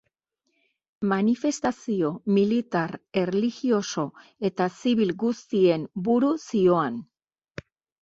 [1.11, 2.09] Manifestazio
[2.39, 4.09] militar, erlijioso
[4.53, 7.03] eta zibil guztien buru zihoan.